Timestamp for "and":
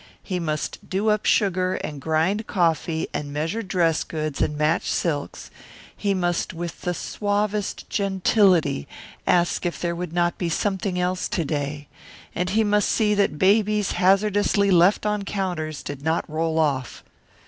1.75-2.01, 3.13-3.31, 4.41-4.57, 12.33-12.49